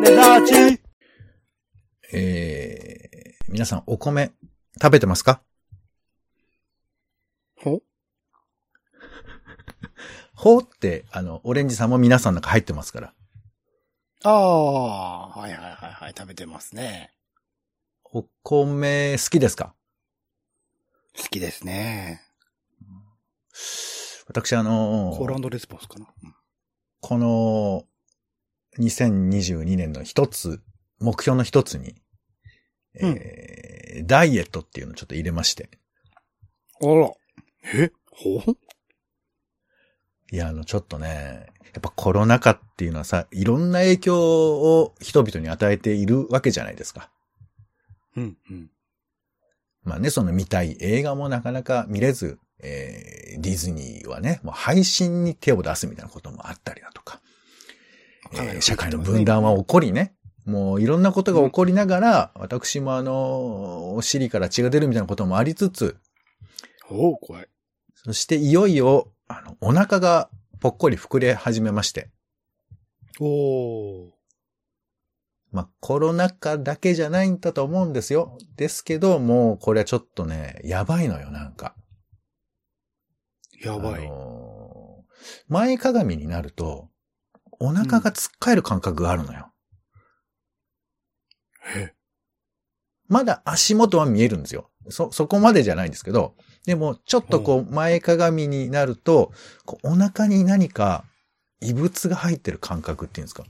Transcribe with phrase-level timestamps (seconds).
[0.00, 0.80] 種立ち。
[2.14, 4.32] えー、皆さんお米
[4.80, 5.42] 食べてますか？
[7.56, 7.80] ほ？
[10.34, 13.14] ほうって、あの、オレンジさんも皆さんの中入ってますから。
[14.24, 17.12] ああ、はいはいはいはい、食べてますね。
[18.04, 19.74] お米好きですか？
[21.16, 22.22] 好きですね。
[24.26, 26.06] 私あのコールレスポンスかな。
[26.22, 26.34] うん
[27.04, 27.84] この
[28.78, 30.60] 2022年の一つ、
[31.00, 31.94] 目標の一つに、
[32.94, 35.68] えーダイエットっていうのをちょっと入れまして。
[36.80, 37.10] あら。
[37.74, 37.90] え？
[38.10, 38.42] ほ
[40.32, 47.10] いや、あの、ちょっとね、やっぱコロナ禍っていうのはさ、いろんな影響を人々に与えているわけじゃないですか。
[48.16, 48.70] うん、うん。
[49.84, 56.81] まあね、その見たい映画もなかなか見れず、えーディズニーはね、もう配信に手を出すみたいなこともあったり
[58.34, 65.96] えー社会の分断は起こりね、もういろんなことが起こりながら、私もあの、お尻から血が出るみたいなこともありつつ、
[66.90, 67.48] おう、怖い。
[67.94, 72.10] そしていよいよ、あの、お腹がぽっこり膨れ始めまして、
[73.20, 74.10] おー。
[75.52, 78.38] まあ、コロナ禍だけじゃないんだと思うんですよ。
[78.56, 81.74] ですけど、もうこれはちょっとね、やばいのよ、なんか。
[83.62, 84.06] やばい。
[84.06, 84.62] あのー
[85.48, 86.88] 前かがみになると、
[87.64, 89.52] お腹がつっかえる感覚があるのよ。
[91.76, 91.94] え？
[93.08, 94.70] まだ足元は見えるんですよ。
[94.88, 96.34] そ、そこまでじゃないんですけど、
[96.66, 99.32] でも、ちょっとこう、前かがみになると、
[99.64, 101.04] こうお腹に何か
[101.60, 103.44] 異物が入ってる感覚っていうんですか？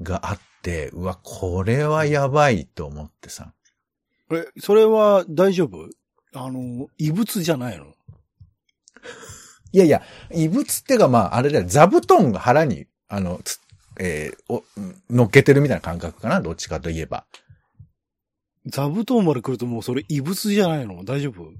[0.00, 3.52] があって、うわ、これはやばいと思ってさ。
[4.30, 5.88] え、それは大丈夫？
[6.34, 7.86] あの、異物じゃないの？
[9.72, 13.60] いやいや、異物ってかまあ、あれだよ、座布団が腹に、あの、つ
[13.98, 14.64] えーお、
[15.10, 16.40] 乗っけてるみたいな感覚かな？
[16.40, 17.26] どっちかといえば。
[18.66, 21.04] 座布団まで来るともうそれ異物じゃないの？
[21.04, 21.52] 大丈夫？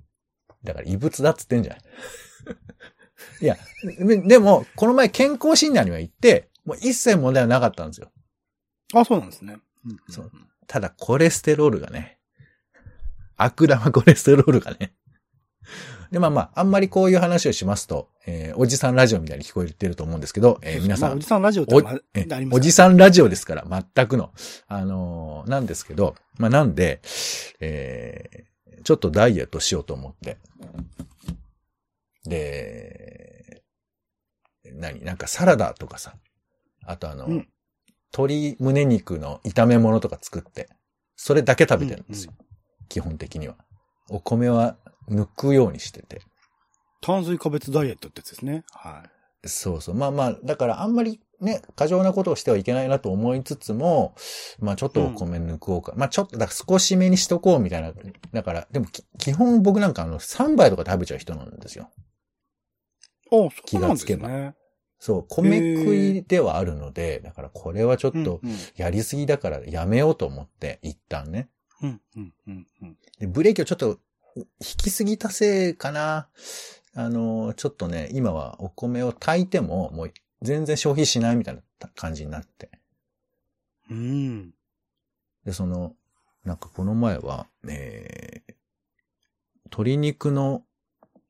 [0.64, 1.76] だから異物だっつってんじゃん。
[3.44, 3.56] いや、
[3.98, 8.10] ででも、この前健康診断には行って、もう一切問題はなかったんですよ。
[8.94, 9.58] あ、そうなんですね。
[9.84, 10.30] うんそう。
[10.66, 12.18] ただ、コレステロールがね、
[13.36, 14.94] 悪玉コレステロールがね。
[16.12, 21.74] で、まあまあ、あんまりこういう話をしますと、えーおじさんラジオみたいに聞こえてると思うんですけど、えー皆さんまあおじ、さんラジオって
[22.52, 24.30] おじさんラジオですから、全くの。
[24.68, 27.00] あのーなんですけど、まあなんで、
[27.60, 30.38] えーちょっとダイエットしようと思って。
[32.24, 33.62] で、
[34.74, 35.04] 何？
[35.04, 36.14] なんかサラダとかさ、
[36.84, 37.48] あとあの、うん
[38.14, 40.68] 鶏胸肉の炒め物とか作って、
[41.16, 42.34] それだけ食べてるんですよ。
[42.90, 43.56] 基本的には。
[44.10, 44.76] お米は
[45.08, 46.22] 抜くようにしてて。
[47.00, 48.64] 炭水化物ダイエットってやつですね。
[48.70, 49.04] は
[49.44, 49.94] そうそう。
[49.94, 54.14] まあまあ、だからあんまりね、過剰なことをしてはいけないなと思いつつも、
[54.60, 55.92] まあちょっとお米抜こうか。
[55.96, 57.92] まあちょっと、だから少し目にしとこうみたいな。
[58.32, 61.90] だから、でもき基本僕なんかあの3杯とか食べちゃう人なんですよ。
[63.32, 63.46] い。
[63.46, 64.54] あ、気そうなんですがつけばね。
[65.00, 71.48] そう、米食いではあるので、だからこれはちょっとうんやりすぎだからやめようと思って、一旦ね。
[71.82, 72.96] うん、うん、うん、うん。
[73.18, 73.98] で、ブレーキをちょっと
[74.36, 76.28] 引きすぎたせいかな。
[76.94, 80.12] あの、ちょっとね、今はお米を炊いても、もう
[80.42, 81.62] 全然消費しないみたいな
[81.94, 82.70] 感じになって。
[83.90, 84.50] うん。
[85.44, 85.94] で、その、
[86.44, 88.54] なんかこの前は、えー、
[89.66, 90.64] 鶏肉の、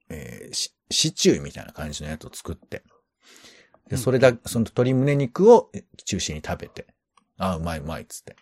[0.08, 2.82] えーシシチューみたいな感じのやつを作って。
[3.88, 5.72] で、それだ、その鶏胸肉を
[6.04, 6.86] 中心に食べて。
[7.38, 8.36] あ、うまいうまいっつって。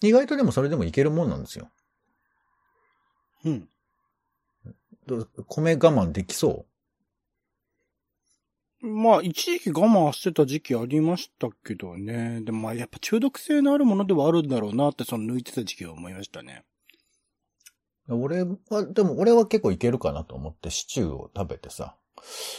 [0.00, 1.70] 意外とでもそれでもいけるもんなんですよ。
[3.44, 3.68] うん。
[5.06, 6.66] どう米我慢できそ
[8.80, 12.42] まあ、一時期我慢してた時期ありましたけどね。
[12.42, 16.64] でもまあ、やっぱ中毒性のあるものではあるんだろうなって、その抜いてた時期は思いましたね。
[18.08, 21.96] う俺は、でも俺は結構いけるかなと思ってシチューを食べてさ、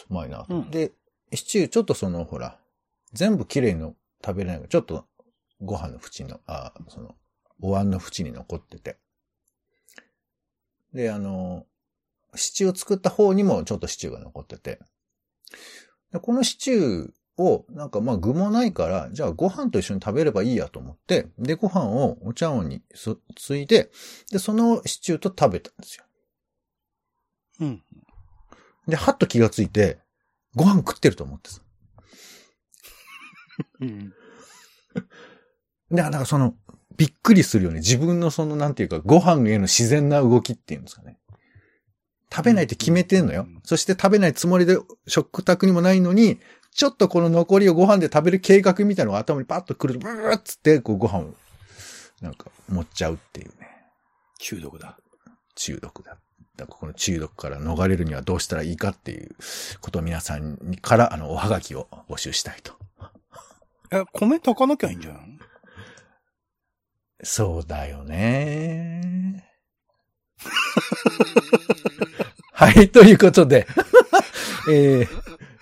[0.10, 0.56] うまいなと。
[0.56, 0.92] うんで、
[1.34, 2.60] シチューちょっとその、ほら、
[3.14, 3.94] 全部綺麗に
[4.24, 5.06] 食べれないちょっと
[5.62, 7.16] ご飯の縁の、あその、
[7.62, 8.98] お椀の縁に残ってて。
[10.94, 11.66] で、あの、
[12.36, 14.80] シチューを作った方にもちょっとシチューが残ってて。
[16.12, 23.92] でこのシチューを、なんかまあ具もないから、じゃあご飯と一緒に食べればいいやと思って、で、ご飯をお茶碗にそついで、
[24.32, 26.06] で、そのシチューと食べたんですよ。
[27.62, 27.84] うん。
[28.88, 30.00] で、はっと気がついて、
[30.56, 31.62] ご飯食ってると思ってさ。
[33.82, 34.14] うん。
[35.92, 36.56] で、だからその、
[37.00, 37.80] びっくりするよね。
[37.80, 41.18] 自分のその、なんていうか、ご飯への自然な動きっていうんですかね。
[42.31, 43.46] 食べないって決めてんのよ。
[43.48, 46.40] うんそして食べないつもりで食卓にもないのに、
[46.72, 51.34] ちょっとこの残りをご飯で食べる計画みたいなのが頭にパッとくると、ブーっつって、こうご飯を、
[52.22, 53.69] なんか、持っちゃうっていうね。
[54.40, 54.98] 中毒だ。
[55.56, 56.18] 中毒だ。
[56.57, 59.36] だからこの中毒から逃れるにはどうしたらいいかっていう
[59.80, 62.74] ことを皆さんから、あの、おはがきを募集したいと。
[63.92, 65.49] え、米炊かなきゃいいんじゃないの？
[67.24, 69.45] そうだよね。
[72.54, 73.68] はい、ということで、
[74.71, 75.07] えー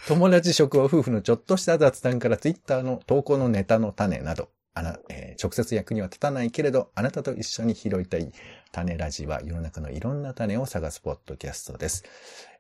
[0.08, 8.32] 友達職場夫婦のちょっとした雑談からツイッターの投稿のネタの種など、あな、えー直接役には立たないけれど、あなたと一緒に拾いたい
[8.72, 12.06] 種ラジは世の中のいろんな種を探すポッドキャストです。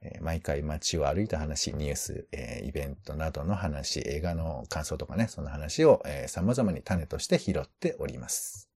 [0.02, 8.67] えー毎回街を歩いた話、ニュース、えーイベントなどの話、映画の感想とかね、その話を、えー様々に種として拾っております。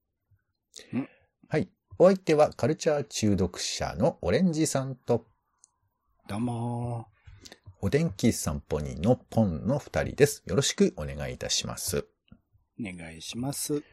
[1.50, 1.70] はい。
[2.00, 5.26] お相手はカルチャー中毒者のオレンジさんと、
[6.30, 7.08] どうも
[7.82, 10.44] お天気散歩にのポンの二人です。
[10.46, 12.06] よろしくお願いいたします。
[12.80, 12.94] ー。
[12.94, 13.84] お願いします。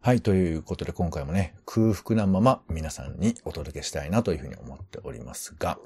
[0.00, 0.22] はい。
[0.22, 5.78] ということで今回もね、空腹なまま皆さんにお届けしたいなというふうに思っておりますが。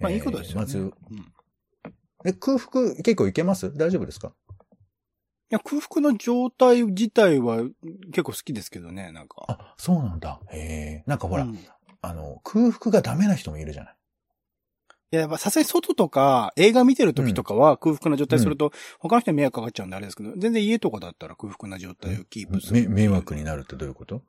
[0.00, 0.60] まあ、えーいいことですよね。
[0.60, 0.92] まず、うん、い
[2.26, 3.72] え、空腹結構いけます？
[3.74, 4.34] 大丈夫ですか？
[5.50, 7.58] や、空腹の状態自体は
[8.12, 9.44] 結構好きですけどね、なんか。
[9.48, 10.40] あ、そうなんだ。
[10.52, 11.04] へえ。
[11.06, 11.58] なんかほら、うん
[12.02, 13.94] あの、空腹がダメな人もいるじゃない？
[15.12, 22.88] いや、やっぱさすがに外とか映画見てる時とかは空腹な状態すると、他の人に迷惑かかっちゃうんであれですけど、全然家とかだったら空腹な状態をキープする。
[22.88, 24.22] め迷惑になるってどういうこと？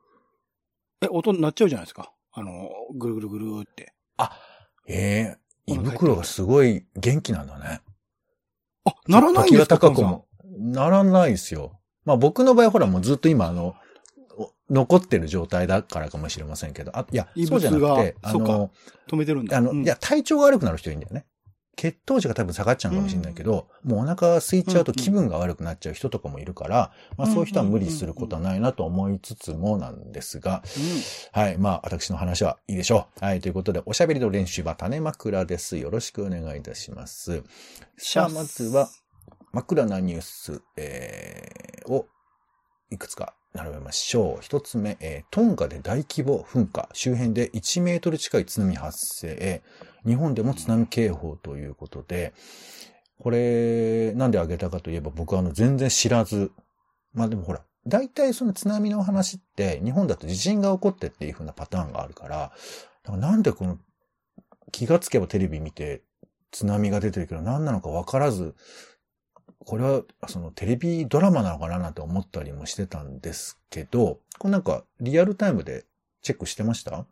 [1.00, 2.12] え、音鳴っちゃうじゃないですか？
[2.32, 3.94] あの、ぐるぐるぐるーって。
[4.18, 4.38] あ、
[4.86, 7.80] ええ胃袋がすごい元気なんだね。
[8.84, 10.26] あ、ならないんですか気が高くも。
[10.44, 11.78] ならないですよ。
[12.04, 13.74] まあ僕の場合ほらもうずっと今あの、
[14.36, 18.70] お残ってる状態だからかもしれませんけど、あ、いや異、そうじゃなくて、あの、
[19.08, 19.58] 止めてるんだ。
[19.58, 21.26] あの、うんいや、体調が悪くなる人いるんだよね。
[21.74, 30.62] 血糖値が多分下がっちゃうのかもしれないけど、もうお腹空いちゃうと気分が悪くなっちゃう人とかもいるから、まあそういう人は無理することはないなと思いつつもなんですが、
[31.32, 31.56] はい。
[31.58, 33.24] まあ、私の話はいいでしょう。
[33.24, 33.40] はい。
[33.40, 35.78] ということで、おしゃべりの練習は種枕です。
[35.78, 37.42] よろしくお願いいたします。
[37.96, 38.88] さあ、まずは、
[39.52, 42.06] 枕なニュース、えー、を
[42.90, 44.42] いくつか並べましょう。
[44.42, 49.62] 一つ目、えートンガで大規模噴火、周辺で1メートル近い津波発生、
[50.06, 52.32] 日本でも津波警報ということで、
[53.18, 56.50] これ、なんで挙げたかといえば僕はあの全然知らず、
[57.12, 62.52] まあでもほら、大体その津波の話って日本だと地震が起こってっていう風なパターンがあるから、
[63.04, 63.78] だからなんでこの
[64.70, 66.02] 気がつけばテレビ見て
[66.52, 68.54] 津波が出てるけど何なのかわからず、
[69.64, 75.84] これはそのテレビドラマなのかななんて思ったりもしてたんですけど、これなんかリアルタイムで
[76.22, 77.06] チェックしてました？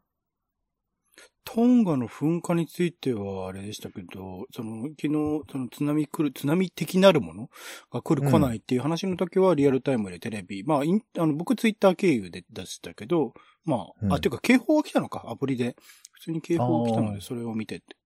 [1.43, 7.51] トンガの噴火についてはあれでしたけど、その昨日、その津波来る、津波的なるもの
[7.91, 13.33] が来るうん来ないっていう話の時はリアルタイムでテレビ、まあイン、あの、僕ツイッター経由で出したけど、
[13.65, 14.13] まあ、うん。
[14.13, 15.75] あ、ていうか警報が来たのか、アプリで。
[16.13, 17.97] 普通に警報が来たので、それを見てって。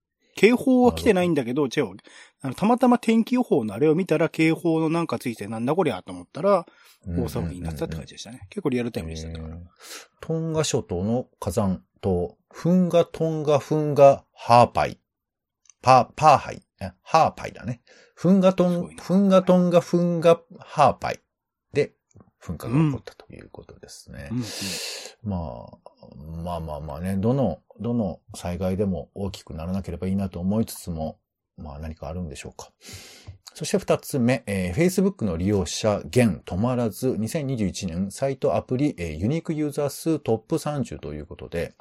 [0.44, 1.96] 警報は来てないんだけど、違う。
[2.42, 6.66] あの、たまたま天気予報のあれを見たら、警報のなんかついてなんだこりゃと思ったら、
[7.06, 8.46] 大騒ぎになってたって感じでしたね。
[8.50, 9.54] 結構リアルタイムでしただから。
[9.54, 9.62] えー
[10.20, 14.98] トンガ諸島の火山島、フンガトンガフンガハーパイ。
[15.82, 16.62] パー、パーハイ？
[16.80, 17.82] えハーパイだね。
[18.14, 21.20] フンガトンフンガトンガフンガハーパイで
[22.44, 24.30] 噴火が起こったということですね。
[25.22, 25.78] まあ、
[26.42, 31.18] まあまあまあね、どの、どの災害でも大きくならなければいいなと思いつつも、
[31.56, 32.70] まあ何かあるんでしょうか。
[33.54, 41.74] そして二つ目、えー Facebook の利用者減止まらず、2021年サイトアプリ、えーユニークユーザー数トップ30ということで、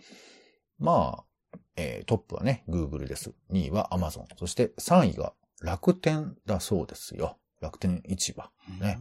[0.80, 3.34] まあ、えートップはね、Google です。
[3.52, 4.26] 2位は Amazon。
[4.38, 7.38] そして3位が楽天だそうですよ。
[7.60, 8.50] 楽天市場。
[8.80, 9.00] ね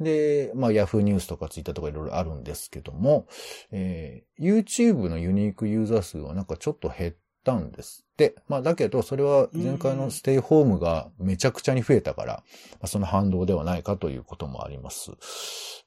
[0.00, 3.26] で、まあ、Yahoo ニュースとか Twitter とかいろいろあるんですけども、
[3.70, 8.34] えー YouTube のユニークユーザー数はなんかちょっと減ったんですって。
[8.48, 12.32] まあ、だけど、それは前回のステイホームがめちゃくちゃに増えたから、
[12.72, 15.12] まあその反動ではないかということもあります。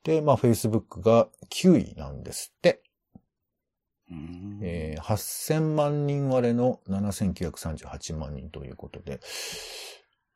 [0.04, 2.82] で、まあ、Facebook が9位なんですって。
[4.10, 9.20] うんえー8000万人割れの7938万人ということで、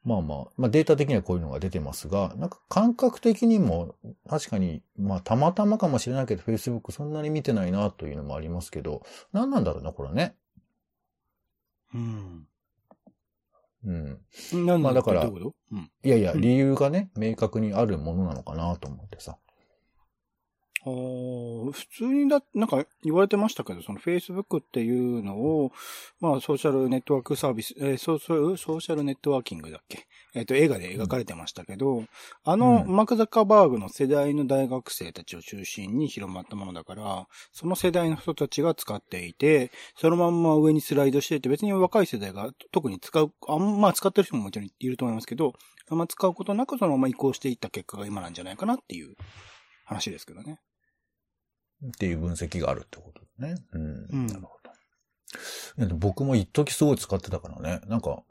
[0.10, 3.94] まあまあ、まあデータ的にはこういうのが出てますが、なんか感覚的にも
[4.28, 10.36] 確かに、まあたまたまかもしれないけど Facebook そんなに見てないなというのもありますけど、何なんだろうな、これね。
[11.94, 12.48] うん。
[13.86, 14.66] うん。
[14.66, 15.92] なんまあだからどういううん。
[16.04, 19.38] いやいや、うん理由がね、明確にあるものなのかなと思ってさ。
[20.84, 25.72] 普通にだ、なんか言われてましたけど、その Facebook っていうのを、
[26.22, 30.08] まあソーシャルネットワークサービス、えー、ソーソーシャルネットワーキングだっけ？
[30.34, 32.10] えっ、ー、と、映画で描かれてましたけど、うん、
[32.44, 45.54] あの、マーク・ザッカーバーグの世代の大学生たちを中心に広まったものだから、その世代の人たちが使っていて、そのまんま上にスライドしていて、別に若い世代が特に使う、あんま使ってる人ももちろんいると思いますけど、
[45.90, 49.16] あんま使うことなくそのまま移行していった結果が今なんじゃないかなっていう
[49.86, 50.60] 話ですけどね。
[51.86, 53.56] っていう分析があるってことね。
[53.74, 54.08] うん。
[54.12, 54.60] うん、なるほど。
[55.96, 57.82] 僕も一時すごい使ってたからね。
[57.88, 58.24] なんか、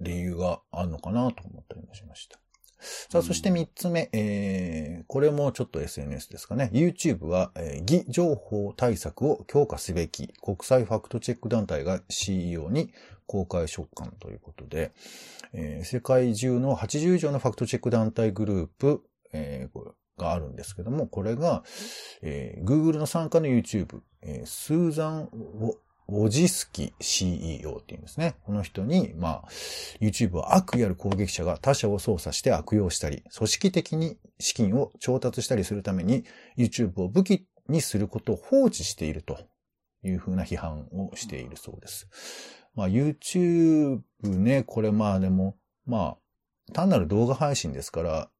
[0.00, 2.38] 理由があるのかなと思ったりもしました。
[2.78, 6.70] さあ、そして三つ目、えー、これもちょっと SNS ですかね。
[6.72, 12.92] YouTube は、えー、偽情報対策を強化すべき国際ファクトチェック団体が CEO に
[13.26, 14.92] 公開書簡ということで、
[15.54, 21.62] えー、世界中の80以上のファクトチェック団体グループ、えー、があるんですけども、これが、
[22.22, 25.28] えー、Google の参加の YouTube、えー、スーザン・
[26.08, 28.36] ウォジスキ CEO っていうんですね。
[28.44, 29.44] この人に、まあ、
[30.00, 36.24] YouTube は悪意ある攻撃者が他者を操作して悪用したり、組織的に資金を調達したりするために
[36.56, 39.38] YouTube を武器にすることを放置していると
[40.04, 42.08] いうふうな批判をしているそうです。
[42.74, 45.56] まあ YouTube ね、これまあでも、
[45.86, 46.16] まあ
[46.72, 48.30] 単なる動画配信ですから、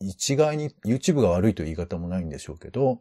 [0.00, 3.00] 一概に YouTube が悪いという言い方もないんでしょうけど、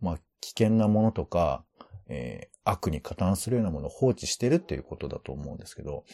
[0.00, 1.64] まあ、危険なものとか、
[2.08, 6.04] えー、悪に加担するようなものを放置してるっていうことだと思うんですけど、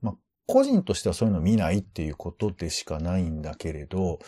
[0.00, 0.14] まあ、
[0.46, 4.18] 個人としてはそういうの見ないっていうことでしかないんだけれど、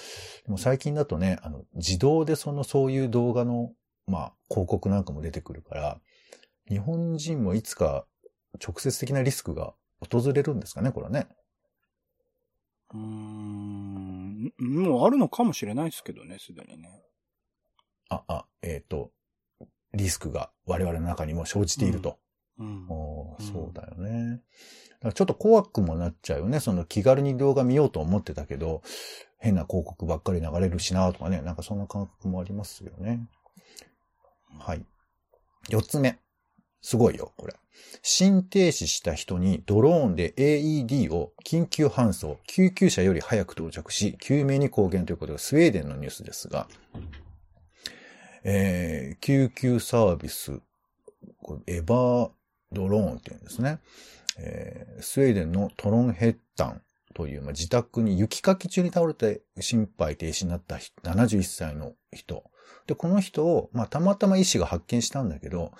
[0.44, 3.72] でも最近だとね、あの、自動でそのそういう動画の、
[4.06, 6.00] まあ、広告なんかも出てくるから、
[6.68, 8.06] 日本人もいつか
[8.64, 9.74] 直接的なリスクが
[10.10, 11.28] 訪れるんですかね、これはね。
[12.94, 17.02] うーん、もうあるのかもしれないですけどね、すでにね。
[18.08, 19.10] あ、あ、えっ、ー、と、
[19.94, 22.18] リスクが我々の中にも生じていると。
[22.58, 24.40] うん、おそうだよね。
[25.14, 26.58] ちょっと怖くもなっちゃうよね。
[26.60, 28.82] その気軽に動画見ようと思ってたけど、
[29.38, 31.42] 変な広告ばっかり流れるしなとかね。
[31.42, 33.28] なんかそんな感覚もありますよね。
[34.58, 34.84] はい。
[35.68, 36.18] 四つ目。
[36.86, 37.54] すごいよ、これ。
[38.00, 46.68] 心停止した人にドローンで AED を緊急搬送、救急車より早く到着し、救命に貢献ということで、スウェーデンのニュースですが、
[48.44, 50.60] えー、救急サービス、
[51.66, 52.30] エバー
[52.70, 53.80] ドローンって言うんですね。
[54.38, 56.82] えー、スウェーデンのトロンヘッタン
[57.14, 62.44] という、まあ、自宅に雪かき中に倒れて心肺停止になった71歳の人。
[62.86, 65.72] で、この人を、まあ、たまたま医師が発見したんだけど、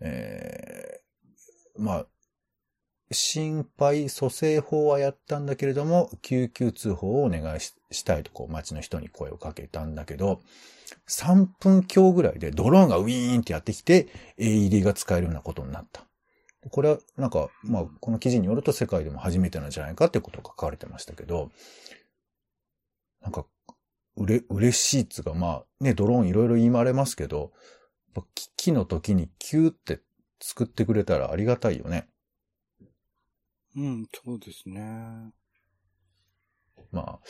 [0.00, 2.06] えー、まあ、
[3.12, 10.40] 心肺蘇生法はやったんだけれども、救急通報をお願いしたいと、こう、街の人に声をかけたんだけど、
[11.08, 16.04] 3分強ぐらいでドローンがウィーンってやってきて AED が使えるようなことになった。
[16.70, 21.50] これはなんか、まあ、この記事によると世界でも初めてなんじゃないかってことが書かれてましたけど、
[23.22, 23.46] なんか、
[24.20, 27.52] うれ、嬉しいっつうか、まあ、ね、ドローンいろいろ言われますけど、
[28.34, 30.00] 危機の時にキューって
[30.40, 32.06] 作ってくれたらありがたいよね。
[33.74, 35.32] うん、そうですね。
[36.92, 37.20] まあ、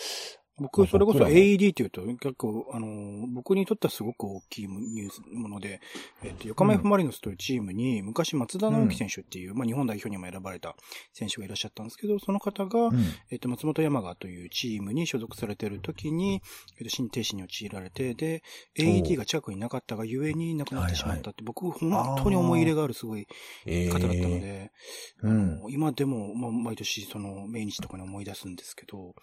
[0.61, 5.81] 僕、それこそ AED って言うと、結構、あの、僕にとってはすごく大きいニュースもので、
[6.23, 10.77] えっと、横浜 F マリノスというチームに、昔松田直樹選手っていう、うん、まあ日本代表にも選ばれた
[11.15, 16.43] 選手がいらっしゃったんですけど、その方が、うん、えっと、松本山雅というチームに所属されている時に、
[16.79, 18.43] えっと、心停止に陥られて、で、
[18.79, 23.27] AED が近くになかったがゆえに亡くなってしまったって、僕、本当に思い入れがあるすごい
[23.65, 29.15] 方だったので、えー、うん、今でも、まあ、毎年その命日とかに思い出すんですけど、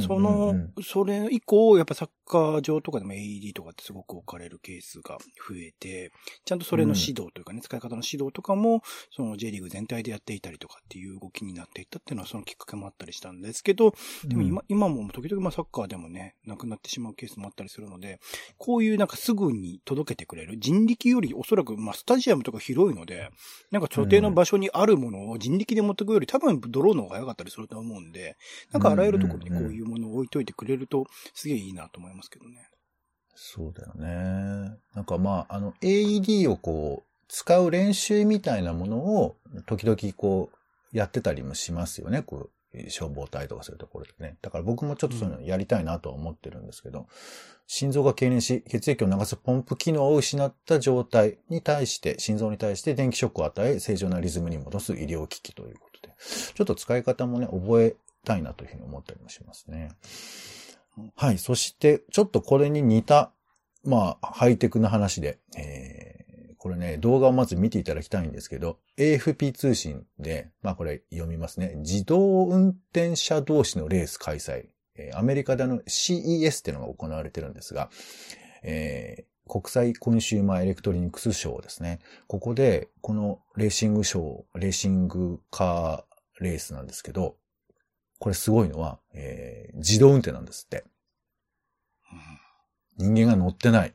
[0.00, 6.12] その、それ以降、やっぱサッカー場とかでも AED とかってすごく置かれるケースが増えて、
[6.44, 18.20] ちゃんとそれの指導というかね、うん、使い方の指導とかも、その J リーグ全体でやっていたりとかっていう動きになっていったっていうのはそのきっかけもあったりしたんですけど、でも今、うん、今も時々まあサッカーでもね、亡くなってしまうケースもあったりするので、
[18.58, 23.28] こういうなんかすぐに届けてくれる、人力よりおそらくまあスタジアムとか広いので、
[23.70, 28.36] なんか所定の場所にあるものを人力で持ってくより多分ドローンの方が早かったりすると思うんで、
[28.72, 32.68] なんかあらゆるところにこういうものを置いといてくれると、すげえいいなと思いますけどね。
[33.34, 34.76] そうだよね。
[34.94, 42.22] なんかまあ、あの AED をこう、使う練習みたいなものを、時々こう、やってたりもしますよね。
[42.22, 44.36] こう、消防隊とかそういうところでね。
[44.40, 47.06] だから僕もちょっとそういうのやりたいなと思ってるんですけど、うん、
[47.66, 56.14] 心臓が痙攣し、血液を流すポンプ機能を失った状態に対して、心臓に対して電気ショックを与え、正常なリズムに戻す医療機器ということで、
[56.54, 59.90] ちょっと使い方もね、覚えたいなというふうに思ったりもしますね。
[61.16, 61.38] はい。
[61.38, 63.32] そして、ちょっとこれに似た
[63.84, 71.74] まあ、ハイテクな話で、えー、これね、動画をまず見ていただきたいんですけど、AFP 通信で、まあこれ読みますね。
[71.76, 74.66] 自動運転車同士のレース開催。
[74.94, 77.90] えーアメリカでの CES っていうのが行われてるんですが、
[78.62, 81.98] えー、国際コンシューマーエレクトリニクスショーですね。
[82.28, 87.36] ここで、このレーシングショー、レーシングカーレースなんですけど、
[88.22, 90.84] これすごいのは、えー、自動運転なんですって。
[92.96, 93.94] 人間が乗ってない。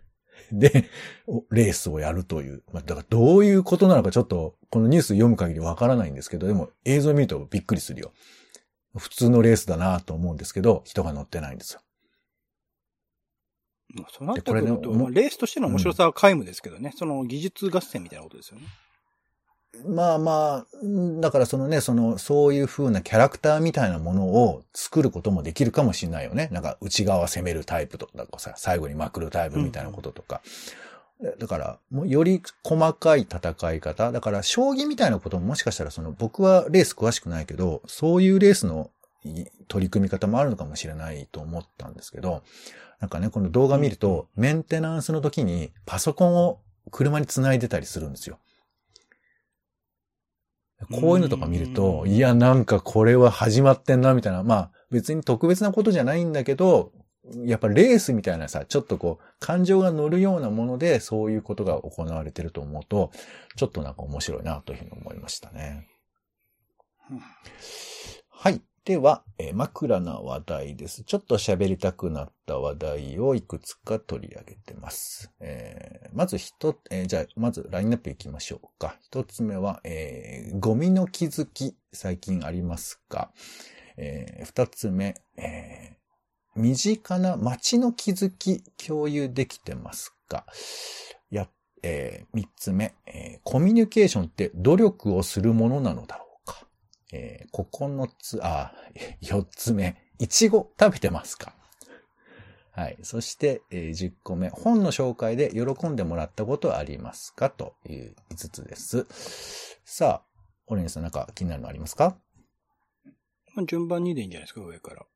[0.50, 0.88] で、
[1.50, 2.62] レースをやるという。
[2.72, 8.14] まあ、だからどういうことなのかちょっと、このニュース読む限りわからないんですけど、でも映像を見るとびっくりするよ。
[8.96, 11.82] 普通のレースだなと思うんですけど、人が乗ってないんですよ。
[14.10, 18.66] そうなってくると、ね、レースとしての面白さは皆無ですけどね、うん、その技術合戦みたいなことですよね。
[19.84, 26.48] まあまあ、だからそのね、その、そういう風なキャラクターみたいなものを作ることもできるかもしれないよね。
[26.50, 30.40] なんか内側攻めるタイプとかさ、最後にまくるタイプみたいなこととか。
[31.20, 34.12] うん、だから、もうより細かい戦い方。
[34.12, 38.90] だから、将棋みたいなことももしかしたら、その、僕はレース詳しくないけど、そういうレースの
[39.68, 42.42] 取り組み方もあるのかもしれないと思ったんですけど、
[43.00, 48.38] なんかね、この動画見ると、メンテナンスの時にパソコンを車につないでたりするんですよ。
[50.90, 54.42] こういうのとか見ると、いや、なんかこれは始まってんな、みたいな。
[54.42, 56.92] まあ、別に特別なことじゃないんだけど、
[57.44, 63.10] やっぱレースみたいなさ、ちょっとこう、感情が乗るようなもので、そういうことが行われてると思うと、
[63.56, 65.88] ちょっとなんか面白いな、というふうに思いましたね。
[68.30, 68.60] はい。
[68.86, 71.02] では、え、枕な話題です。
[71.02, 75.32] ちょっと喋りたくなった話題をいくつか取り上げてます。
[75.40, 78.96] えー、まず一、えー、じゃあ、まずラインナップいきましょうか。
[79.02, 83.32] 一つ目は、えー、ゴミの気づき、最近ありますか？
[83.96, 90.46] えー、二つ目、えー、身近な街の気づき、共有できてますか？
[91.28, 91.48] や、
[91.82, 96.25] えー、三つ目、えー、コミュニケーションって努力をするものなのだろう
[97.12, 98.72] えー、9つ、あ、
[99.22, 101.54] 4つ目、いちご食べてますか？
[102.72, 102.98] はい。
[103.02, 107.50] そして、えー、10個目、本の紹介で喜んでもらったことはありますか？
[107.50, 109.06] という5つです。
[109.84, 110.26] さあ、
[110.66, 112.18] オレンジさんなんか気になるのありますか？
[113.66, 115.06] 順番にでいいんじゃないですか、上から。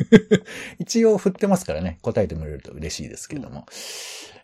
[0.78, 3.66] 一応振ってますからね、答えてもらえると嬉しいですけども。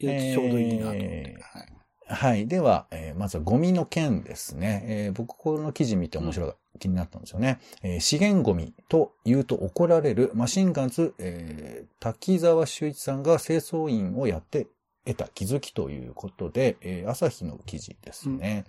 [0.01, 1.39] うん、ちょうどいいなと思って。
[1.43, 1.76] はい
[2.09, 2.47] はい。
[2.47, 4.85] では、えー、まずはゴミの件ですね。
[4.87, 7.59] えー、僕この記事見て面白い、気になったんですよね。
[7.83, 14.69] えー、資源ゴミと言うと怒られるマシンガンズ、えー、滝沢修一さんが清掃員をやって
[15.07, 18.65] 得た気づきということで、えー、朝日の記事ですね。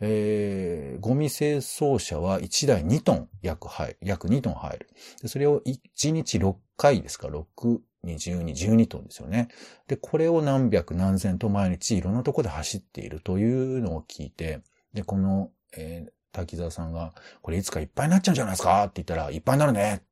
[0.00, 4.88] うん、えー、ゴミ清掃車は1台2トン約入る、約2トン入る。
[5.22, 9.48] でそれを1日6回ですか、6、20に12トンですよね。
[9.88, 14.60] で、これを何百何千と毎日いろんなとこで走っているというのを聞いて、
[14.94, 18.84] で、この、えー、滝沢さんが、これいつかいっぱいになっちゃうんじゃないですか？
[18.84, 20.02] って言ったら、いっぱいになるねっ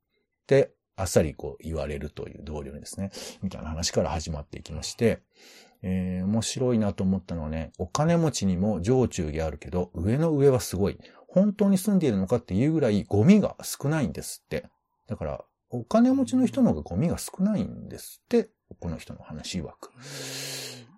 [0.46, 3.11] て、あっさりこう言われるという同僚にですね、
[3.42, 5.20] みたいな話から始まっていきまして、
[5.83, 10.98] えー、面白いなと思ったのはね、お金持ちにも上中下あるけど、上の上はすごい。
[11.29, 14.66] 本当に住んでいるのかっていうぐらいゴミが少ないんですって。
[15.07, 18.51] だから、お金持ちの人の方がゴミが少ないんですって、
[18.81, 19.91] この人の話曰く。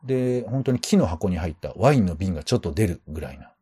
[0.04, 3.52] で、本当に木の箱に入ったワインの瓶がちょっと出るぐらいな。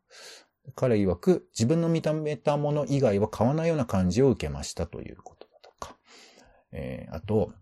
[0.75, 5.95] 彼曰く自分の見た目たもの以外は買わないような感じを受けましたということだとか。
[6.71, 7.53] えー、あと、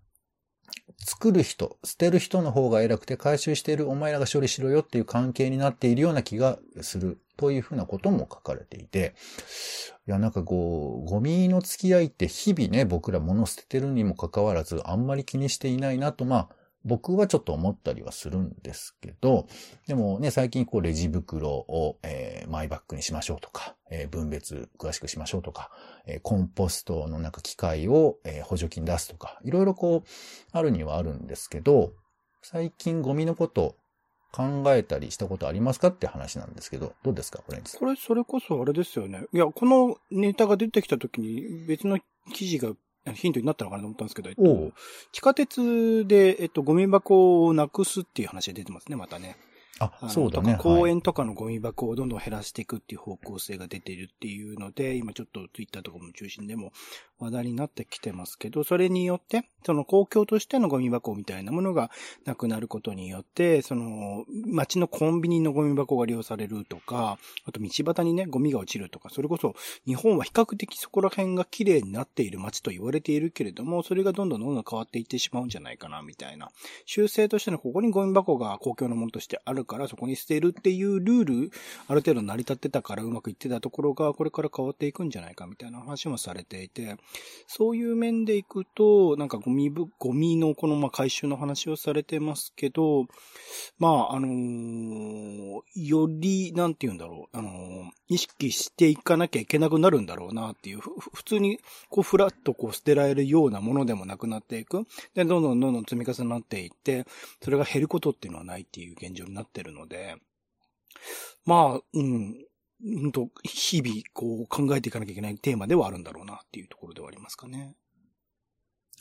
[0.99, 9.15] 作る人、捨てる人の方が偉くて回収しているお前らが処理しろよっていう関係になっているような気がするというふうなことも書かれていて、
[10.07, 16.49] いや、なんかこう、ゴミの付き合いって日々ね、僕ら物捨ててるにもかかわらず、あんまり気にしていないなと、まあ、
[16.87, 19.47] 僕はちょっと思ったりはするんですけど、
[19.87, 25.69] でもね、最近こうレジ袋を、えー、マイバッグにしましょうとか、えー、分別詳しくしましょうとか、
[26.05, 30.09] えー、コンポストのなんか機械を、え、補助金出すとか、いろいろこう、
[30.51, 31.91] あるにはあるんですけど、
[32.41, 33.75] 最近ゴミのこと
[34.31, 39.25] 考えたりしたことありますかって話なんですけど、どうですかこれこれ、それこそあれですよね。
[39.33, 41.99] いや、このネタが出てきた時に別の
[42.33, 42.71] 記事が
[43.13, 44.71] ヒントになったのかなと思ったんですけど、えっと、
[45.11, 49.37] 地下鉄で、えっと、ゴミ箱をなくすっていう話が出てますね、またね。
[49.79, 50.57] あ、そうだね。
[50.59, 56.71] 公園とかのゴミ箱をどんどん減らしていくっていう方向性が出てるっていうので、今ちょっとツイッターとかも中心でも
[57.19, 61.91] 話題になってきてますけど、それによって、その公共としてのゴミ箱みたいなものが
[62.25, 76.51] なくなることによって、その街のコンビニのゴミ箱が利用されるとか、あと道端にね、ゴミが落ちるとか、それこそ日本は比較的そこら辺が綺麗になっている街と言われているけれども、それがどんどんどんどん変わっていってしまうんじゃないかな、みたいな。
[76.85, 81.51] 修正としてのここにゴミ箱が公共のものとしてあるから、そこに捨てるっていうルール、
[81.87, 86.97] ある程度成り立ってたからうまくいってたところが、これから変わっていくんじゃないかみたいな話もされていて、
[87.45, 93.05] そういう面でいくと、なんかゴミ、ゴミのこのま回収の話をされてますけど、
[93.77, 104.85] まあ、あのー、より、なんて言うんだろう、あのー、意識していかなきゃいけなくなるんだろうなっていう、普通にこうフラッとこう捨てられるようなものでもなくなっていく。
[105.13, 107.05] で、どんどんどんどん積み重なっていって、
[107.41, 110.17] それが減ることっていうのはないっていう現状になってるので、
[111.45, 112.35] まあ、うん、
[112.83, 117.75] うんと、日々、こう、考えていかなきゃいけないテーマではあるんだろうなっていうところではありますかね。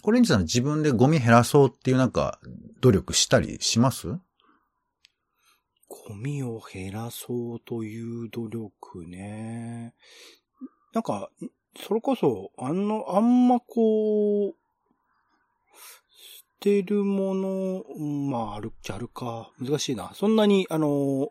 [0.02, 2.38] これにさん自分でゴミ減らそうっていうなんか、
[2.80, 4.18] 努力したりします？
[5.88, 9.94] ゴミを減らそうという努力ね。
[10.92, 11.30] なんか、
[11.78, 14.54] それこそ、あの、あんまこう、
[16.58, 17.84] 捨てるもの、
[18.30, 19.52] まあ、あるっちゃあるか。
[19.60, 20.12] 難しいな。
[20.14, 21.28] そんなに、あの、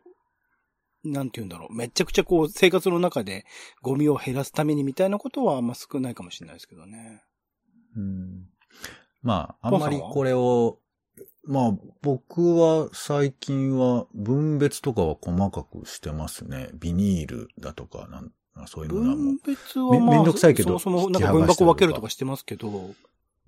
[1.03, 1.75] なんて言うんだろう。
[1.75, 3.45] めちゃくちゃこう、生活の中で
[3.81, 7.23] ゴミを減らすためにみたいなことはあんま少ないかもしれないですけどね。
[7.95, 8.45] うん。
[9.21, 10.79] まあ、あんまりこれを、
[11.43, 16.69] まあ、僕は最近は分別とかは細かくしてますね。
[16.73, 18.31] ビニールだとか、なん
[18.67, 19.15] そういうのはもう。
[19.15, 20.79] 分別はまあ、めんどくさいけど。
[20.79, 22.93] そもそもなんか分箱分けるとかしてますけど。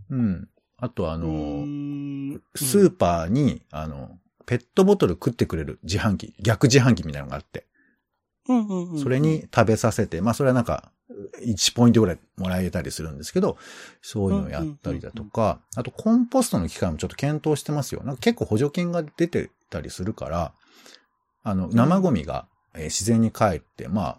[0.10, 0.50] うん。
[0.78, 1.66] あとあの、
[2.56, 7.66] スーパーに、あの、ペットボトル食ってくれる自販機、逆自販機みたいなのがあって。
[9.02, 10.92] それに食べさせて、まあそれはなんか、
[11.44, 13.58] 1ポイントぐらいもらえたりするんですけど、
[14.02, 18.04] そういうのをやったりだとか、あとコンポストの機械もちょっと検討してますよ。
[18.04, 20.54] なんか結構補助金が出てたりするから、
[21.44, 24.18] あの、生ゴミが自然に帰って、まあ、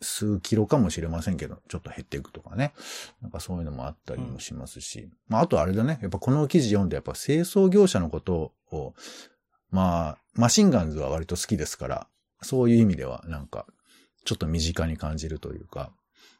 [0.00, 2.72] 数キロかもしれませんけど、ちょっと減っていくとかね。
[3.20, 5.08] なんかそういうのもあったりもしますし。
[5.28, 5.98] まあ、あとあれだね。
[6.02, 8.94] やっぱこの記事読んで、やっぱ清掃業者のことを
[9.72, 12.06] まあ、マシンガンズは割と好きですから、
[12.42, 13.66] そういう意味ではなんか、
[14.24, 15.90] ちょっと身近に感じるというか、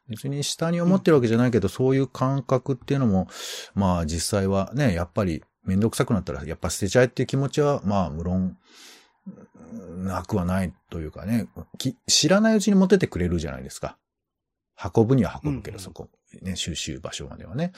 [0.09, 3.29] 別に下に思ってるわけじゃないけど、うん、そういう感覚っていうのも、
[3.75, 8.59] まあ実際はね、やっぱりめんどくさくなったらやっぱ捨てちゃえっていう気持ちは、まあ無論、
[9.73, 11.49] なくはないというかね、
[12.07, 13.97] 知らないうちに持っててくれるじゃないですか。
[14.95, 16.09] 運ぶには運ぶけど、そこ。
[16.41, 17.73] ね、収集場所まではね。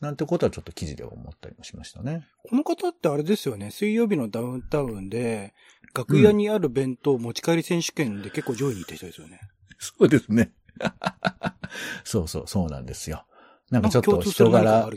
[0.00, 2.26] なんてことはちょっと記事では思ったりもしましたね。
[2.48, 5.54] この方ってあれですよね、水曜日のダウンタウンで、
[5.94, 9.40] 楽屋にある弁当持ち帰り選手権で結構上位にいた人ですよね。
[9.78, 10.52] そうですね。
[12.04, 13.26] そうそう、そうなんですよ。
[13.70, 14.88] なんかちょっと人柄。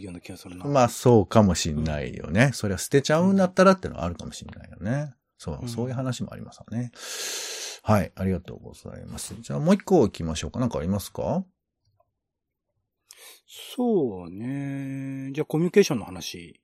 [0.65, 2.45] まあそうかもしんないよね。
[2.45, 5.13] うん、それは捨てちゃうんだったらってのはあるかもしんないよね。
[5.43, 6.91] そう、そういう話もありますよね。
[7.84, 9.36] はい、ありがとうございます。
[9.41, 10.60] じゃあもう一個行きましょうか。
[10.60, 11.43] なんかありますか？
[13.75, 15.32] そうね。
[15.34, 16.62] じゃあコミュニケーションの話。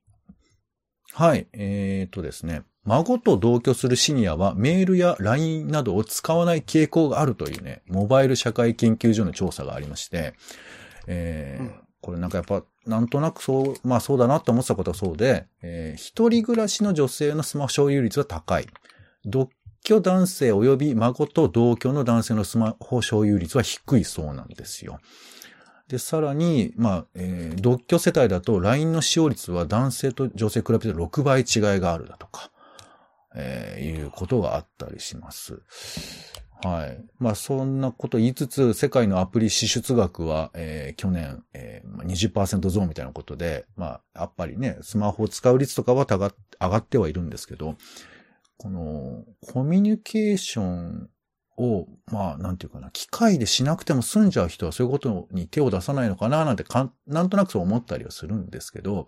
[1.11, 1.47] はい。
[1.51, 2.63] えー、とですね。
[2.85, 10.33] 孫と同居するシニアはメールや LINE などを使わない傾向があるというね、モバイル社会研究所の調査がありまして、
[11.05, 11.73] えー、うん、
[12.09, 18.67] これなんかやっぱ、なんとなくそう、まあそうだなと思ってたことはそうで、えー、一人暮らしの女性のスマホ所有率は高い。
[19.25, 19.49] 独
[19.83, 24.99] 居男性及び孫と同居の男性のスマホ所有率は低いそうなんですよ。
[25.87, 32.49] で、さらに、まあ、えー、独居世帯だと LINE の使用率は男性と女性比べて6倍違いがあるだとか、
[33.35, 35.61] えー、いうことがあったりします。
[36.61, 37.05] はい。
[37.19, 47.75] まあ、そんなこと言いつつ、世界のアプリ支出額は、えー、去年、えー、20%増みたいなことで、まあ、やっぱりね、スマホを使う率とかは上がってはいるんですけど、
[48.57, 51.09] この、コミュニケーション
[51.57, 59.07] を、まあ、なんていうかな、機械でしなくても済んじゃう人はそういうことに手を出さないのかな、なんてかなんとなくそう思ったりはするんですけど、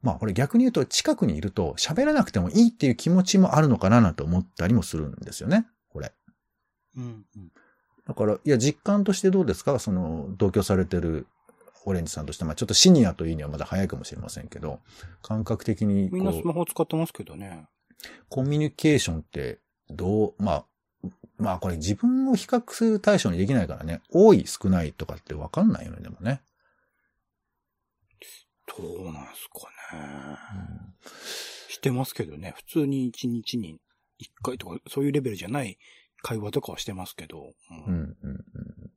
[0.00, 6.12] まあ、これ逆に言うと近くにいると喋らなくてもいいっていう気持ちもあるのかな、なんて思ったりもするんですよね、これ。
[6.96, 7.52] うん、うん。
[8.06, 9.78] だから、いや、実感としてどうですか？
[9.78, 11.26] その、同居されてる
[11.84, 14.80] オレンジさんとして、まあちょっとシニアというにはまだ早いかもしれませんけど、
[15.22, 16.10] 感覚的に。
[16.10, 17.68] みんなスマホ使ってますけどね。
[18.28, 20.64] コミュニケーションってどう、まあ、
[21.38, 26.40] まあこれ自分を比較する対象にできないからね、多い少ないとかってわかんないよね、でもね。
[28.78, 30.38] どうなんすかね。
[30.54, 30.94] うん、
[31.68, 33.78] してますけどね、普通に1日に
[34.18, 35.78] 一回とか、そういうレベルじゃない
[36.22, 37.52] 会話とかはしてますけど。
[37.70, 38.90] うん、うん、うん。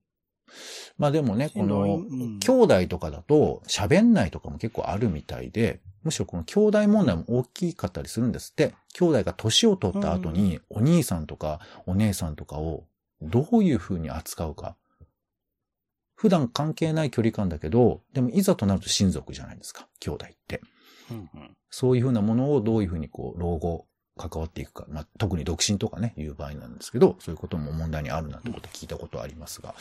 [0.97, 1.99] まあでもね、この、
[2.39, 8.75] 兄弟とかだと、喋んないとかも結構あるみたいで、むしろこの兄弟問題も大きかったりするんですって。
[8.93, 12.85] 兄弟が年を取った後に、お兄さんとかお姉さんとかを
[13.21, 14.77] どういう風に扱うか。
[16.13, 20.61] 普段関係ない距離感だけど、でもいざとなると親族じゃないですか、兄弟って。
[21.11, 23.85] うんうん、そういう風なものをどういう風にこう、老後、
[24.17, 24.85] 関わっていくか。
[24.89, 29.75] まあ、特に独身とかね、いう場合なんですけど、そういうことも問題にあるなんてこと聞いたことありますが。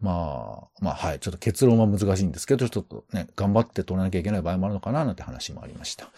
[0.00, 1.20] まあ、まあ、はい。
[1.20, 6.10] ちょっと結論は難しいんですけど、ちょっとね、頑張って取らなきゃいけない場合もあるのかな、なんて話もありました。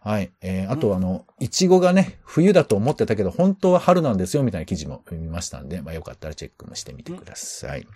[0.00, 0.32] はい。
[0.40, 7.86] えー、あとあの、いちごがね、冬だと思ってたけど、本当は春なんですよ、みたいな記事も読みましたんで、まあ、よかったらチェックもしてみてください。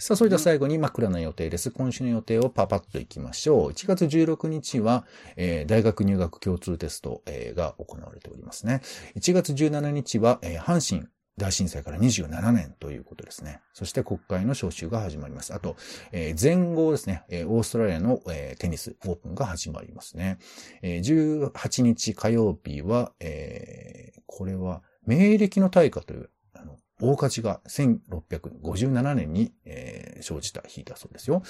[0.00, 1.70] さあ、それでは最後に枕の予定です。
[1.70, 3.70] 今週の予定をパパッといきましょう。
[3.72, 5.04] 1月16日は、
[5.36, 8.80] えー、大学入学共通テスト、えー、が行われておりますね。
[9.16, 13.60] 1月17日は、えー、阪神大震災から27年ということですね。
[13.74, 15.52] そして国会の招集が始まります。
[15.52, 15.76] あと、
[16.12, 20.38] えー、前後ですね、えー、オーストラリアの、えー、テニスオープンが始まりますね。
[20.80, 26.30] えー、18日火曜日は、えー、これは、明暦の大火という
[27.00, 31.42] 大火事が1657年に、えー、生じた日だそうですよ。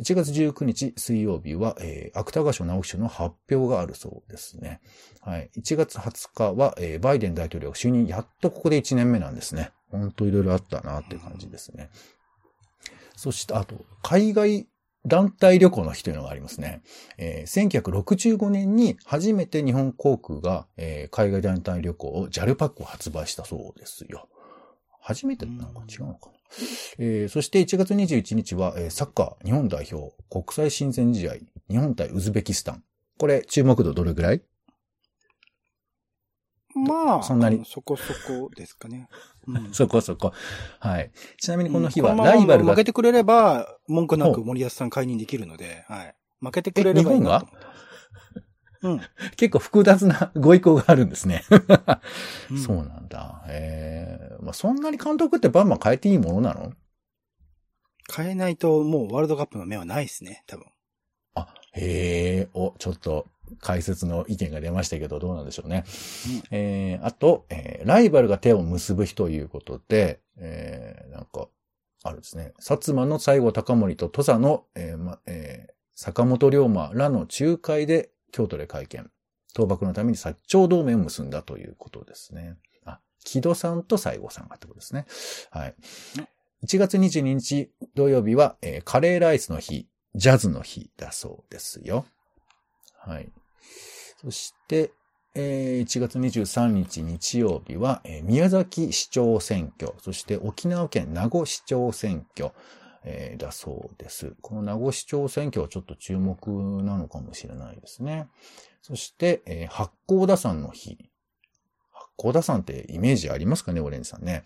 [0.00, 4.80] 1月19日水曜日は、えー、芥川賞直木賞の発表があるそうですね。
[5.20, 5.50] はい。
[5.56, 9.72] 1月20日は、えー、バイデン大統領就任、やっとここで1年目なんですね。
[9.90, 11.90] ほんといろいろあったなっていう感じですね。
[13.16, 14.68] そして、あと、海外
[15.06, 16.82] 団体旅行の日というのがありますね。
[17.16, 24.28] えー、1965年に初めて日本航空が、えー、海外団体旅行を JAL パックを発売したそうですよ。
[25.08, 26.32] 初めてなんか違うのかな。
[26.98, 31.34] えー、そして1月21日は、えー、サッカー日本代表国際親善試合
[31.70, 32.82] 日本対ウズベキスタン。
[33.18, 34.42] これ注目度どれぐらい？
[36.74, 37.64] まあ、そんなに？
[37.64, 39.08] そこそこですかね。
[39.46, 40.32] うん、 そこそこ。
[40.78, 41.10] はい。
[41.38, 42.72] ちなみにこの日はライバルが。
[42.72, 46.14] 負けてくれれば、文句なく森保さん解任できるので、はい。
[46.40, 47.46] 負けてくれればいいなと。
[47.46, 47.78] 日本が？
[48.80, 49.00] うん、
[49.36, 51.42] 結構複雑なご意向があるんですね。
[52.64, 53.44] そうなんだ。
[53.48, 54.17] ええー、
[54.48, 56.72] まあ、そんなに監督ってバンバン変えていいものなの？
[58.10, 60.64] 変えないともうワールドカップの目はないですね、多分。
[61.34, 63.26] あ、へえ、お、ちょっと
[63.60, 65.84] 解説の意見が出ましたけど、どうなんでしょうね。
[66.50, 71.48] うん、えー、あと、えー、ライバルが手を結ぶ日ということで、えー、なんか、
[72.02, 72.54] あるですね。
[72.58, 79.10] 薩摩の西郷隆盛と土佐の、えーまえー、坂本龍馬らの仲介で京都で会見。
[79.54, 82.56] 倒幕のために薩長同盟を結んだということですね。
[83.24, 85.06] 木戸さんと西郷さんがってことですね。
[85.50, 85.74] はい。
[86.64, 92.04] 1月22日土曜日は、えー、カレーライスの日、ジャズの日だそうですよ。
[92.98, 93.30] はい。
[94.20, 94.90] そして、
[95.34, 102.52] えー、1月23日日曜日は、えー、宮崎市長選挙、そして沖縄県名護市長選挙、
[103.04, 104.34] えー、だそうです。
[104.40, 106.50] この名護市長選挙はちょっと注目
[106.82, 108.26] なのかもしれないですね。
[108.82, 111.07] そして、えー、八甲田山の日。
[112.18, 114.42] 八甲田山ってイメージありますかね、オレンジさんね。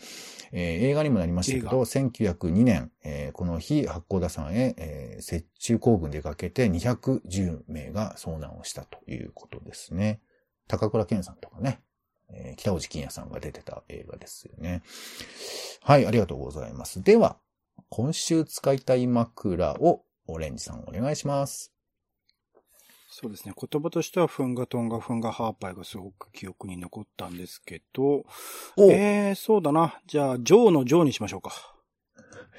[0.52, 10.20] えー、映画にもなりましたけど、1902年、えー、この日、八甲田山へ、えー、雪中行軍でかけて210名が遭難をしたということですね。
[10.68, 11.80] 高倉健さんとかね、
[12.28, 14.82] えー、北尾路金也さんが出てた映画ですよね。
[15.80, 17.02] はい、ありがとうございます。
[17.02, 17.38] では、
[17.88, 21.72] 今週使いたい枕をオレンジさんお願いします。
[23.14, 23.52] そうですね。
[23.54, 28.24] 言葉としては、フンガトンガフンガハーパイがすごく記憶に残ったんですけど、
[28.78, 30.00] えー、そうだな。
[30.06, 31.52] じゃあ、ジョーのジョーにしましょうか。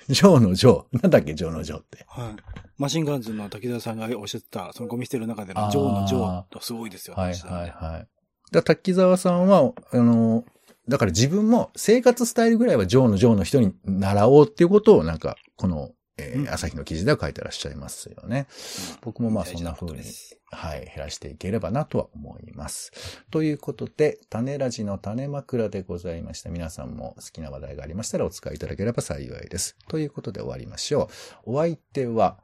[0.10, 2.06] ジョーのジョーなんだっけ、ジョーのジョーって。
[2.08, 2.36] はい。
[2.78, 8.08] マシンガンズの滝沢さんがおっしゃってた、そのゴミ捨てる中でのジョーのジョーとすごいですよ、はいはいはい。
[8.52, 10.46] だ滝沢さんは、あの、
[10.88, 18.48] だから自分も生活スタイルぐらいはジョーのジョーの人に習おうっていうことをなんか、この、えー、朝日の記事では書いてらっしゃいますよね。
[18.92, 20.04] うん、僕もまあそんな風に、
[20.52, 22.92] はい、減らしていければなとは思います。
[23.32, 26.52] ということで、種ラジの種枕でございました。
[26.52, 29.76] 皆さんも好きな話題がありましたらお使いいただければ幸いです。
[29.88, 31.10] ということで終わりましょ
[31.46, 31.54] う。
[31.56, 32.40] お相手は、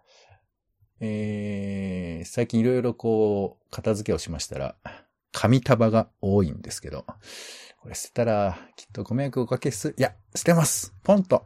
[1.00, 4.76] えー、最近いろいろこう、片付けをしましたら、
[5.32, 7.06] 紙束が多いんですけど、
[7.82, 10.94] これ捨てたら、きっとご迷惑をおかけす、いや、捨てます。
[11.04, 11.46] ポンと。